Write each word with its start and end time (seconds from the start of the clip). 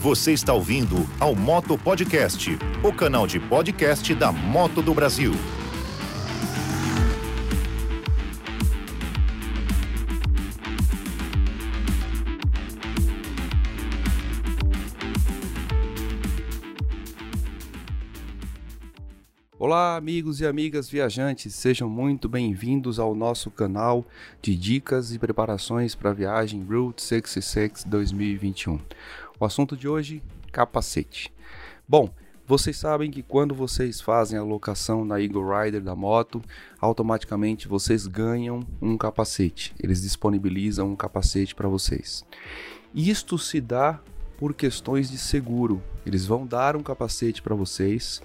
Você 0.00 0.32
está 0.32 0.54
ouvindo 0.54 0.96
ao 1.20 1.36
Moto 1.36 1.76
Podcast, 1.76 2.58
o 2.82 2.90
canal 2.90 3.26
de 3.26 3.38
podcast 3.38 4.14
da 4.14 4.32
Moto 4.32 4.80
do 4.80 4.94
Brasil. 4.94 5.32
Olá, 19.58 19.98
amigos 19.98 20.40
e 20.40 20.46
amigas 20.46 20.88
viajantes, 20.88 21.54
sejam 21.54 21.90
muito 21.90 22.26
bem-vindos 22.26 22.98
ao 22.98 23.14
nosso 23.14 23.50
canal 23.50 24.06
de 24.40 24.56
dicas 24.56 25.12
e 25.12 25.18
preparações 25.18 25.94
para 25.94 26.08
a 26.08 26.14
viagem 26.14 26.64
Route 26.64 27.02
66 27.02 27.84
2021. 27.84 28.80
O 29.40 29.46
assunto 29.46 29.74
de 29.74 29.88
hoje: 29.88 30.22
capacete. 30.52 31.32
Bom, 31.88 32.10
vocês 32.46 32.76
sabem 32.76 33.10
que 33.10 33.22
quando 33.22 33.54
vocês 33.54 33.98
fazem 33.98 34.38
a 34.38 34.42
locação 34.42 35.02
na 35.02 35.18
Eagle 35.18 35.48
Rider 35.48 35.80
da 35.80 35.96
moto, 35.96 36.42
automaticamente 36.78 37.66
vocês 37.66 38.06
ganham 38.06 38.60
um 38.82 38.98
capacete. 38.98 39.74
Eles 39.80 40.02
disponibilizam 40.02 40.90
um 40.90 40.96
capacete 40.96 41.54
para 41.54 41.68
vocês. 41.68 42.22
Isto 42.94 43.38
se 43.38 43.62
dá 43.62 43.98
por 44.36 44.52
questões 44.52 45.10
de 45.10 45.16
seguro. 45.16 45.82
Eles 46.04 46.26
vão 46.26 46.46
dar 46.46 46.76
um 46.76 46.82
capacete 46.82 47.40
para 47.40 47.54
vocês 47.54 48.20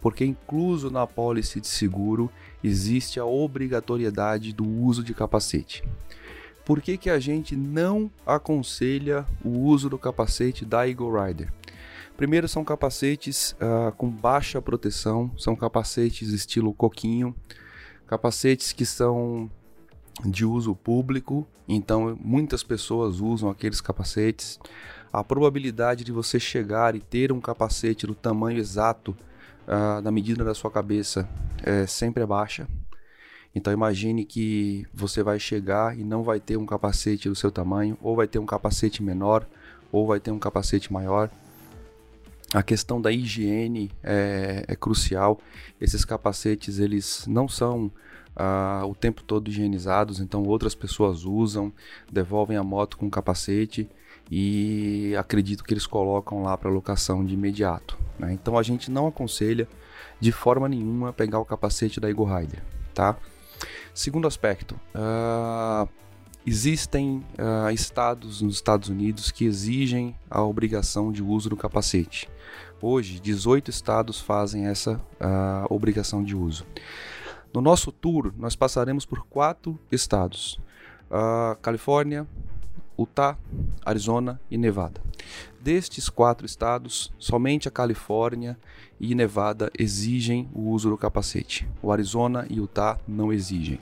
porque 0.00 0.24
incluso 0.24 0.90
na 0.90 1.06
pólice 1.06 1.60
de 1.60 1.66
seguro 1.66 2.30
existe 2.64 3.20
a 3.20 3.24
obrigatoriedade 3.24 4.52
do 4.52 4.66
uso 4.66 5.04
de 5.04 5.12
capacete. 5.12 5.84
Por 6.70 6.80
que, 6.80 6.96
que 6.96 7.10
a 7.10 7.18
gente 7.18 7.56
não 7.56 8.08
aconselha 8.24 9.26
o 9.44 9.48
uso 9.48 9.90
do 9.90 9.98
capacete 9.98 10.64
da 10.64 10.86
Eagle 10.88 11.20
Rider? 11.20 11.52
Primeiro, 12.16 12.46
são 12.46 12.64
capacetes 12.64 13.56
uh, 13.60 13.90
com 13.96 14.08
baixa 14.08 14.62
proteção, 14.62 15.32
são 15.36 15.56
capacetes 15.56 16.28
estilo 16.28 16.72
coquinho, 16.72 17.34
capacetes 18.06 18.70
que 18.70 18.86
são 18.86 19.50
de 20.24 20.46
uso 20.46 20.76
público, 20.76 21.44
então 21.66 22.16
muitas 22.22 22.62
pessoas 22.62 23.18
usam 23.18 23.50
aqueles 23.50 23.80
capacetes. 23.80 24.56
A 25.12 25.24
probabilidade 25.24 26.04
de 26.04 26.12
você 26.12 26.38
chegar 26.38 26.94
e 26.94 27.00
ter 27.00 27.32
um 27.32 27.40
capacete 27.40 28.06
do 28.06 28.14
tamanho 28.14 28.60
exato 28.60 29.10
uh, 29.66 30.00
da 30.00 30.12
medida 30.12 30.44
da 30.44 30.54
sua 30.54 30.70
cabeça 30.70 31.28
é 31.64 31.84
sempre 31.84 32.24
baixa. 32.24 32.68
Então 33.54 33.72
imagine 33.72 34.24
que 34.24 34.86
você 34.94 35.22
vai 35.22 35.38
chegar 35.40 35.98
e 35.98 36.04
não 36.04 36.22
vai 36.22 36.38
ter 36.38 36.56
um 36.56 36.66
capacete 36.66 37.28
do 37.28 37.34
seu 37.34 37.50
tamanho, 37.50 37.98
ou 38.00 38.14
vai 38.14 38.28
ter 38.28 38.38
um 38.38 38.46
capacete 38.46 39.02
menor, 39.02 39.46
ou 39.90 40.06
vai 40.06 40.20
ter 40.20 40.30
um 40.30 40.38
capacete 40.38 40.92
maior. 40.92 41.30
A 42.52 42.62
questão 42.62 43.00
da 43.00 43.12
higiene 43.12 43.90
é, 44.02 44.64
é 44.66 44.76
crucial. 44.76 45.40
Esses 45.80 46.04
capacetes 46.04 46.78
eles 46.78 47.24
não 47.26 47.48
são 47.48 47.90
uh, 48.36 48.86
o 48.86 48.94
tempo 48.94 49.22
todo 49.22 49.48
higienizados, 49.48 50.20
então 50.20 50.42
outras 50.44 50.74
pessoas 50.74 51.24
usam, 51.24 51.72
devolvem 52.10 52.56
a 52.56 52.62
moto 52.62 52.96
com 52.96 53.10
capacete 53.10 53.88
e 54.30 55.14
acredito 55.18 55.64
que 55.64 55.74
eles 55.74 55.86
colocam 55.86 56.42
lá 56.42 56.56
para 56.56 56.70
locação 56.70 57.24
de 57.24 57.34
imediato. 57.34 57.98
Né? 58.18 58.32
Então 58.32 58.56
a 58.58 58.62
gente 58.62 58.90
não 58.90 59.06
aconselha 59.06 59.68
de 60.20 60.30
forma 60.30 60.68
nenhuma 60.68 61.12
pegar 61.12 61.38
o 61.38 61.44
capacete 61.44 61.98
da 61.98 62.08
Eagle 62.08 62.26
Rider, 62.26 62.62
tá? 62.94 63.16
Segundo 63.92 64.26
aspecto, 64.28 64.78
uh, 64.94 65.88
existem 66.46 67.24
uh, 67.38 67.70
estados 67.70 68.40
nos 68.40 68.54
Estados 68.54 68.88
Unidos 68.88 69.30
que 69.30 69.44
exigem 69.44 70.16
a 70.30 70.42
obrigação 70.42 71.10
de 71.10 71.22
uso 71.22 71.50
do 71.50 71.56
capacete. 71.56 72.28
Hoje, 72.80 73.20
18 73.20 73.68
estados 73.70 74.20
fazem 74.20 74.66
essa 74.66 74.94
uh, 74.94 75.66
obrigação 75.74 76.22
de 76.22 76.36
uso. 76.36 76.64
No 77.52 77.60
nosso 77.60 77.90
tour, 77.90 78.32
nós 78.38 78.54
passaremos 78.54 79.04
por 79.04 79.26
quatro 79.26 79.78
estados: 79.90 80.60
Califórnia, 81.60 82.24
Utah, 82.96 83.36
Arizona 83.84 84.40
e 84.48 84.56
Nevada. 84.56 85.00
Destes 85.60 86.08
quatro 86.08 86.46
estados, 86.46 87.12
somente 87.18 87.68
a 87.68 87.70
Califórnia 87.70 88.58
e 88.98 89.14
Nevada 89.14 89.70
exigem 89.78 90.48
o 90.54 90.70
uso 90.70 90.88
do 90.88 90.96
capacete. 90.96 91.68
O 91.82 91.92
Arizona 91.92 92.46
e 92.48 92.56
Utah 92.56 92.98
não 93.06 93.30
exigem. 93.30 93.78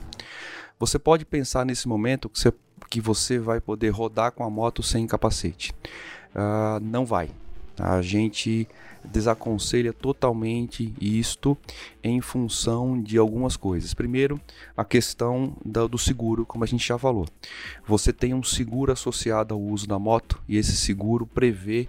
Você 0.77 0.99
pode 0.99 1.25
pensar 1.25 1.65
nesse 1.65 1.87
momento 1.87 2.29
que 2.29 2.39
você, 2.39 2.53
que 2.89 2.99
você 2.99 3.39
vai 3.39 3.61
poder 3.61 3.89
rodar 3.89 4.33
com 4.33 4.43
a 4.43 4.49
moto 4.49 4.83
sem 4.83 5.07
capacete. 5.07 5.73
Uh, 6.35 6.79
não 6.81 7.05
vai. 7.05 7.29
A 7.79 8.01
gente 8.01 8.67
desaconselha 9.03 9.93
totalmente 9.93 10.93
isto 10.99 11.57
em 12.03 12.19
função 12.19 13.01
de 13.01 13.17
algumas 13.17 13.55
coisas. 13.55 13.93
Primeiro, 13.93 14.39
a 14.75 14.83
questão 14.83 15.55
do 15.63 15.97
seguro, 15.97 16.45
como 16.45 16.63
a 16.63 16.67
gente 16.67 16.85
já 16.85 16.97
falou. 16.97 17.25
Você 17.87 18.11
tem 18.11 18.33
um 18.33 18.43
seguro 18.43 18.91
associado 18.91 19.53
ao 19.53 19.61
uso 19.61 19.87
da 19.87 19.97
moto 19.97 20.41
e 20.47 20.57
esse 20.57 20.75
seguro 20.75 21.25
prevê 21.25 21.87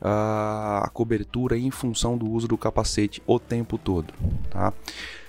a 0.00 0.90
cobertura 0.92 1.56
em 1.56 1.70
função 1.70 2.18
do 2.18 2.28
uso 2.28 2.48
do 2.48 2.58
capacete 2.58 3.22
o 3.26 3.38
tempo 3.38 3.78
todo. 3.78 4.12
Tá? 4.50 4.72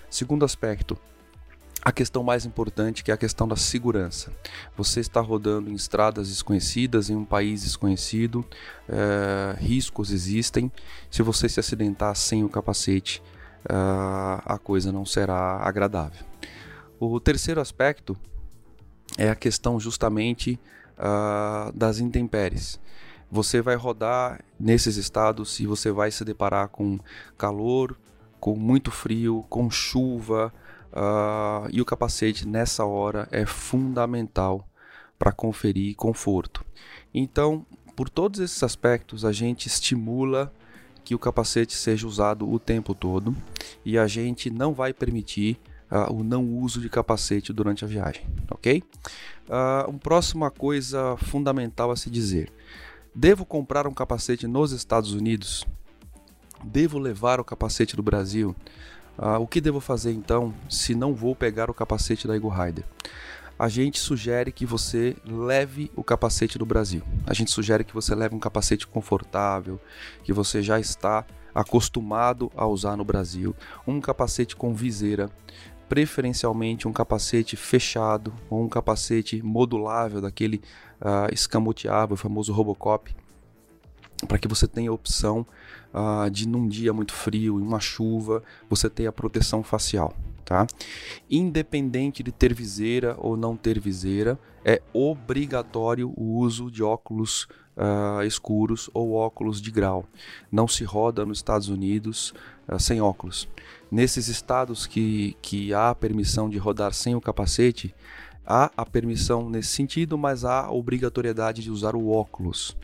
Segundo 0.10 0.44
aspecto, 0.44 0.98
a 1.84 1.92
questão 1.92 2.24
mais 2.24 2.46
importante 2.46 3.04
que 3.04 3.12
é 3.12 3.14
a 3.14 3.18
questão 3.18 3.48
da 3.48 3.56
segurança. 3.56 4.32
Você 4.78 5.02
está 5.02 5.20
rodando 5.20 5.70
em 5.70 5.74
estradas 5.74 6.30
desconhecidas, 6.30 7.10
em 7.10 7.16
um 7.16 7.26
país 7.26 7.64
desconhecido, 7.64 8.46
é, 8.88 9.56
riscos 9.60 10.12
existem. 10.12 10.72
Se 11.12 11.22
você 11.22 11.50
se 11.50 11.60
acidentar 11.60 12.16
sem 12.16 12.44
o 12.44 12.50
capacete, 12.50 13.22
é, 13.70 13.74
a 13.74 14.58
coisa 14.58 14.92
não 14.92 15.06
será 15.06 15.58
agradável. 15.58 16.26
O 17.00 17.20
terceiro 17.20 17.60
aspecto 17.60 18.16
é 19.18 19.30
a 19.30 19.36
questão 19.36 19.78
justamente 19.80 20.58
uh, 20.98 21.72
das 21.74 22.00
intempéries. 22.00 22.80
Você 23.30 23.62
vai 23.62 23.76
rodar 23.76 24.40
nesses 24.60 24.96
estados 24.96 25.60
e 25.60 25.66
você 25.66 25.92
vai 25.92 26.12
se 26.12 26.24
deparar 26.24 26.70
com 26.70 27.00
calor, 27.38 27.98
com 28.40 28.56
muito 28.56 28.92
frio, 28.92 29.46
com 29.50 29.70
chuva, 29.70 30.54
Uh, 30.94 31.68
e 31.72 31.82
o 31.82 31.86
capacete 31.86 32.48
nessa 32.48 32.86
hora 32.86 33.28
é 33.32 33.48
fundamental 33.48 34.68
para 35.18 35.32
conferir 35.32 35.96
conforto. 35.96 36.64
Então, 37.12 37.66
por 37.96 38.10
todos 38.10 38.40
esses 38.40 38.62
aspectos, 38.62 39.26
a 39.26 39.32
gente 39.32 39.68
estimula 39.68 40.54
que 41.04 41.16
o 41.16 41.20
capacete 41.20 41.74
seja 41.74 42.08
usado 42.08 42.50
o 42.50 42.60
tempo 42.60 42.94
todo 42.94 43.36
e 43.84 43.98
a 43.98 44.08
gente 44.08 44.50
não 44.52 44.74
vai 44.74 44.94
permitir 44.94 45.60
uh, 45.92 46.14
o 46.14 46.24
não 46.24 46.46
uso 46.46 46.80
de 46.80 46.90
capacete 46.90 47.52
durante 47.52 47.84
a 47.84 47.88
viagem, 47.88 48.26
ok? 48.50 48.84
Uh, 49.48 49.90
uma 49.90 50.00
próxima 50.00 50.52
coisa 50.52 51.18
fundamental 51.18 51.90
a 51.90 51.96
se 51.96 52.10
dizer: 52.10 52.52
devo 53.16 53.46
comprar 53.46 53.88
um 53.88 53.94
capacete 53.94 54.48
nos 54.48 54.72
Estados 54.72 55.14
Unidos? 55.14 55.66
Devo 56.64 56.98
levar 56.98 57.40
o 57.40 57.44
capacete 57.44 57.96
do 57.96 58.04
Brasil? 58.04 58.56
Ah, 59.18 59.38
o 59.38 59.48
que 59.48 59.62
devo 59.62 59.80
fazer 59.80 60.12
então 60.12 60.54
se 60.70 60.96
não 60.96 61.14
vou 61.14 61.36
pegar 61.36 61.70
o 61.70 61.74
capacete 61.74 62.28
da 62.28 62.36
Eagle 62.36 62.50
Rider? 62.50 62.84
A 63.58 63.70
gente 63.70 64.00
sugere 64.00 64.52
que 64.52 64.66
você 64.66 65.16
leve 65.26 65.92
o 65.96 66.04
capacete 66.04 66.58
do 66.58 66.66
Brasil. 66.66 67.04
A 67.26 67.34
gente 67.34 67.52
sugere 67.52 67.84
que 67.84 67.94
você 67.94 68.16
leve 68.16 68.36
um 68.36 68.40
capacete 68.40 68.88
confortável, 68.88 69.80
que 70.24 70.34
você 70.34 70.62
já 70.62 70.80
está 70.80 71.26
acostumado 71.54 72.52
a 72.58 72.66
usar 72.66 72.98
no 72.98 73.06
Brasil, 73.06 73.56
um 73.86 74.02
capacete 74.02 74.56
com 74.56 74.74
viseira, 74.74 75.30
preferencialmente 75.88 76.88
um 76.88 76.92
capacete 76.92 77.56
fechado 77.56 78.34
ou 78.50 78.64
um 78.64 78.68
capacete 78.68 79.42
modulável, 79.44 80.20
daquele 80.20 80.60
uh, 81.00 81.32
escamoteável, 81.32 82.18
famoso 82.18 82.52
Robocop, 82.52 83.16
para 84.28 84.38
que 84.38 84.48
você 84.48 84.68
tenha 84.68 84.90
a 84.90 84.94
opção 84.94 85.46
uh, 85.94 86.30
de 86.30 86.48
num 86.48 86.68
dia 86.68 86.94
muito 86.94 87.14
frio, 87.14 87.60
em 87.60 87.64
uma 87.64 87.80
chuva, 87.80 88.44
você 88.70 88.90
ter 88.90 89.08
a 89.08 89.12
proteção 89.12 89.64
facial. 89.64 90.14
Tá? 90.46 90.68
Independente 91.30 92.22
de 92.22 92.32
ter 92.32 92.54
viseira 92.54 93.16
ou 93.18 93.38
não 93.38 93.56
ter 93.56 93.80
viseira, 93.80 94.38
é 94.66 94.82
obrigatório 94.94 96.14
o 96.18 96.38
uso 96.38 96.70
de 96.70 96.84
óculos 96.84 97.48
uh, 97.78 98.24
escuros 98.24 98.90
ou 98.94 99.14
óculos 99.14 99.62
de 99.62 99.72
grau. 99.72 100.06
Não 100.52 100.68
se 100.68 100.84
roda 100.84 101.26
nos 101.26 101.38
Estados 101.38 101.70
Unidos 101.70 102.34
uh, 102.68 102.80
sem 102.80 103.02
óculos. 103.02 103.48
Nesses 103.90 104.28
estados 104.28 104.86
que, 104.86 105.38
que 105.42 105.74
há 105.74 105.94
permissão 105.96 106.50
de 106.50 106.58
rodar 106.58 106.94
sem 106.94 107.16
o 107.16 107.22
capacete, 107.22 107.94
há 108.46 108.72
a 108.76 108.86
permissão 108.86 109.50
nesse 109.50 109.70
sentido, 109.70 110.18
mas 110.18 110.44
há 110.44 110.66
a 110.66 110.72
obrigatoriedade 110.72 111.62
de 111.62 111.72
usar 111.72 111.96
o 111.96 112.10
óculos. 112.10 112.76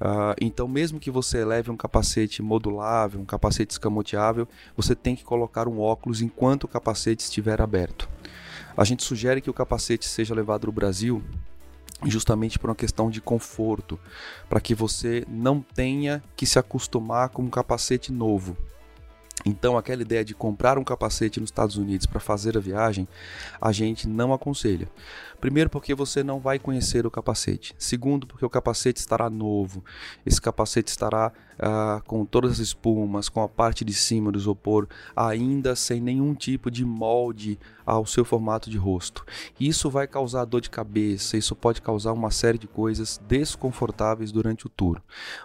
Uh, 0.00 0.34
então, 0.40 0.68
mesmo 0.68 1.00
que 1.00 1.10
você 1.10 1.44
leve 1.44 1.70
um 1.70 1.76
capacete 1.76 2.40
modulável, 2.40 3.20
um 3.20 3.24
capacete 3.24 3.72
escamoteável, 3.72 4.46
você 4.76 4.94
tem 4.94 5.16
que 5.16 5.24
colocar 5.24 5.66
um 5.66 5.80
óculos 5.80 6.20
enquanto 6.20 6.64
o 6.64 6.68
capacete 6.68 7.22
estiver 7.22 7.60
aberto. 7.60 8.08
A 8.76 8.84
gente 8.84 9.02
sugere 9.02 9.40
que 9.40 9.50
o 9.50 9.54
capacete 9.54 10.06
seja 10.06 10.34
levado 10.34 10.66
no 10.66 10.72
Brasil 10.72 11.22
justamente 12.04 12.58
por 12.58 12.70
uma 12.70 12.76
questão 12.76 13.10
de 13.10 13.20
conforto, 13.20 13.98
para 14.48 14.60
que 14.60 14.74
você 14.74 15.24
não 15.28 15.60
tenha 15.60 16.22
que 16.36 16.46
se 16.46 16.58
acostumar 16.58 17.30
com 17.30 17.42
um 17.42 17.50
capacete 17.50 18.12
novo. 18.12 18.56
Então, 19.48 19.78
aquela 19.78 20.02
ideia 20.02 20.22
de 20.22 20.34
comprar 20.34 20.76
um 20.76 20.84
capacete 20.84 21.40
nos 21.40 21.48
Estados 21.48 21.76
Unidos 21.78 22.04
para 22.04 22.20
fazer 22.20 22.56
a 22.58 22.60
viagem, 22.60 23.08
a 23.58 23.72
gente 23.72 24.06
não 24.06 24.34
aconselha. 24.34 24.88
Primeiro, 25.40 25.70
porque 25.70 25.94
você 25.94 26.22
não 26.22 26.38
vai 26.38 26.58
conhecer 26.58 27.06
o 27.06 27.10
capacete. 27.10 27.74
Segundo, 27.78 28.26
porque 28.26 28.44
o 28.44 28.50
capacete 28.50 29.00
estará 29.00 29.30
novo. 29.30 29.82
Esse 30.26 30.40
capacete 30.40 30.90
estará 30.90 31.32
ah, 31.58 32.02
com 32.06 32.24
todas 32.24 32.52
as 32.52 32.58
espumas, 32.58 33.28
com 33.28 33.42
a 33.42 33.48
parte 33.48 33.84
de 33.84 33.92
cima 33.92 34.30
do 34.30 34.38
isopor, 34.38 34.86
ainda 35.16 35.74
sem 35.74 36.00
nenhum 36.00 36.34
tipo 36.34 36.70
de 36.70 36.84
molde 36.84 37.58
ao 37.86 38.04
seu 38.04 38.24
formato 38.24 38.68
de 38.68 38.76
rosto. 38.76 39.24
Isso 39.58 39.88
vai 39.88 40.06
causar 40.06 40.44
dor 40.44 40.60
de 40.60 40.70
cabeça, 40.70 41.36
isso 41.36 41.56
pode 41.56 41.80
causar 41.80 42.12
uma 42.12 42.30
série 42.30 42.58
de 42.58 42.66
coisas 42.66 43.20
desconfortáveis 43.26 44.30
durante 44.30 44.66
o 44.66 44.68
tour. 44.68 45.00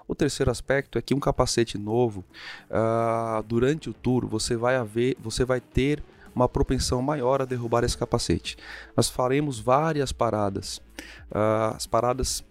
O 0.08 0.14
terceiro 0.14 0.52
aspecto 0.52 0.98
é 0.98 1.02
que 1.02 1.14
um 1.14 1.20
capacete 1.20 1.78
novo, 1.78 2.24
ah, 2.70 3.44
durante 3.48 3.90
o 3.90 3.93
tour, 3.94 4.28
você 4.28 4.56
vai, 4.56 4.76
haver, 4.76 5.16
você 5.22 5.46
vai 5.46 5.62
ter 5.62 6.04
uma 6.36 6.50
propensão 6.50 7.02
maior 7.02 7.42
a 7.42 7.46
derrubar 7.46 7.84
esse 7.84 7.98
capacete. 7.98 8.58
Nós 8.98 9.10
faremos 9.10 9.60
várias 9.60 10.12
paradas. 10.12 10.78
Uh, 11.32 11.76
as 11.76 11.86
paradas 11.86 12.44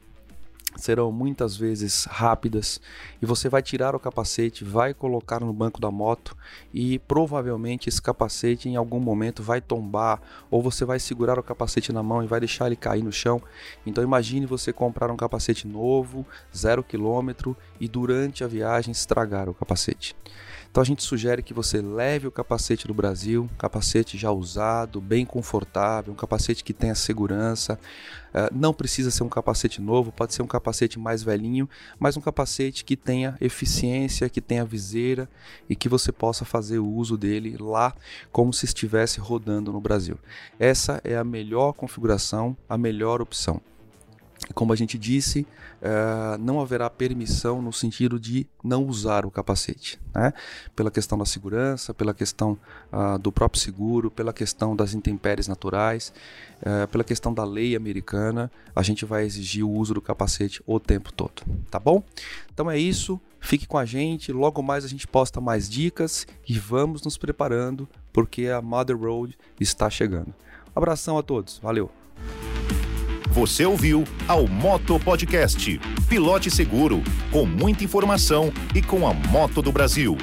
serão 0.77 1.13
muitas 1.13 1.57
vezes 1.57 2.05
rápidas 2.05 2.81
e 3.21 3.27
você 3.27 3.49
vai 3.49 3.63
tirar 3.63 3.95
o 3.95 4.01
capacete, 4.01 4.65
vai 4.65 4.95
colocar 4.95 5.41
no 5.41 5.53
banco 5.53 5.81
da 5.81 5.91
moto 5.91 6.37
e 6.73 6.99
provavelmente 7.01 7.89
esse 7.89 8.01
capacete 8.01 8.69
em 8.69 8.77
algum 8.77 9.01
momento 9.01 9.43
vai 9.43 9.61
tombar 9.61 10.21
ou 10.51 10.63
você 10.63 10.85
vai 10.85 10.99
segurar 10.99 11.39
o 11.39 11.43
capacete 11.43 11.93
na 11.93 12.03
mão 12.03 12.23
e 12.23 12.27
vai 12.27 12.41
deixar 12.41 12.67
ele 12.67 12.77
cair 12.77 13.03
no 13.03 13.13
chão. 13.13 13.43
Então 13.85 14.03
imagine 14.03 14.47
você 14.47 14.73
comprar 14.73 15.11
um 15.11 15.17
capacete 15.17 15.67
novo, 15.67 16.27
zero 16.57 16.83
quilômetro 16.83 17.57
e 17.79 17.87
durante 17.87 18.43
a 18.45 18.49
viagem 18.49 18.93
estragar 18.93 19.49
o 19.49 19.55
capacete. 19.55 20.17
Então 20.73 20.81
a 20.81 20.87
gente 20.87 21.03
sugere 21.03 21.43
que 21.43 21.53
você 21.53 21.83
leve 21.83 22.27
o 22.27 22.33
capacete 22.33 22.89
do 22.89 22.95
Brasil, 22.95 23.47
capacete 23.59 24.17
já 24.17 24.33
usado, 24.33 25.03
bem 25.03 25.27
confortável, 25.27 26.15
um 26.15 26.17
capacete 26.17 26.65
que 26.65 26.73
tenha 26.73 26.95
segurança. 26.95 27.79
Uh, 28.31 28.49
não 28.51 28.73
precisa 28.73 29.11
ser 29.11 29.23
um 29.23 29.29
capacete 29.29 29.83
novo, 29.83 30.11
pode 30.11 30.33
ser 30.33 30.41
um 30.41 30.47
capacete 30.47 30.99
mais 30.99 31.23
velhinho, 31.23 31.69
mas 31.99 32.17
um 32.17 32.23
capacete 32.23 32.87
que 32.87 32.97
tenha 32.97 33.37
eficiência, 33.39 34.31
que 34.31 34.41
tenha 34.41 34.65
viseira 34.65 35.29
e 35.69 35.77
que 35.77 35.91
você 35.91 36.11
possa 36.11 36.43
fazer 36.43 36.79
o 36.79 36.89
uso 36.89 37.19
dele 37.19 37.59
lá 37.61 37.95
como 38.33 38.51
se 38.51 38.65
estivesse 38.65 39.21
rodando 39.21 39.75
no 39.75 39.81
Brasil. 39.81 40.19
Essa 40.59 41.03
é 41.05 41.19
a 41.19 41.25
melhor 41.25 41.75
configuração, 41.75 42.57
a 42.67 42.79
melhor 42.79 43.21
opção. 43.21 43.61
Como 44.55 44.73
a 44.73 44.77
gente 44.77 44.99
disse, 44.99 45.47
uh, 45.81 46.37
não 46.39 46.61
haverá 46.61 46.91
permissão 46.91 47.63
no 47.63 47.73
sentido 47.73 48.19
de 48.19 48.47
não 48.63 48.85
usar 48.85 49.25
o 49.25 49.31
capacete, 49.31 50.01
né? 50.15 50.33
pela 50.75 50.91
questão 50.91 51.17
da 51.17 51.25
segurança, 51.25 51.95
pela 51.95 52.13
questão 52.13 52.59
uh, 52.93 53.19
do 53.19 53.31
próprio 53.31 53.61
seguro, 53.63 54.11
pela 54.11 54.33
questão 54.33 54.75
das 54.75 54.95
intempéries 54.95 55.49
naturais, 55.49 56.13
uh, 56.61 56.89
pela 56.89 57.05
questão 57.05 57.33
da 57.33 57.45
lei 57.45 57.77
americana, 57.77 58.51
a 58.75 58.83
gente 58.83 59.05
vai 59.05 59.25
exigir 59.25 59.65
o 59.65 59.71
uso 59.71 59.95
do 59.95 60.03
capacete 60.03 60.63
o 60.67 60.81
tempo 60.81 61.13
todo, 61.13 61.43
tá 61.71 61.79
bom? 61.79 62.03
Então 62.53 62.71
é 62.71 62.79
isso, 62.79 63.21
fique 63.41 63.67
com 63.67 63.79
a 63.79 63.85
gente, 63.85 64.33
logo 64.33 64.61
mais 64.63 64.85
a 64.85 64.89
gente 64.89 65.07
posta 65.07 65.41
mais 65.41 65.69
dicas 65.69 66.27
e 66.49 66.59
vamos 66.59 67.03
nos 67.03 67.17
preparando 67.17 67.89
porque 68.13 68.49
a 68.49 68.61
Mother 68.61 68.99
Road 68.99 69.39
está 69.59 69.89
chegando. 69.89 70.35
abração 70.75 71.17
a 71.17 71.23
todos, 71.23 71.59
valeu! 71.59 72.02
Você 73.33 73.65
ouviu 73.65 74.05
ao 74.29 74.47
Moto 74.47 75.01
Podcast. 75.01 75.81
Pilote 76.07 76.51
seguro, 76.51 77.03
com 77.31 77.47
muita 77.47 77.83
informação 77.83 78.53
e 78.75 78.83
com 78.83 79.09
a 79.09 79.15
Moto 79.15 79.63
do 79.63 79.73
Brasil. 79.73 80.19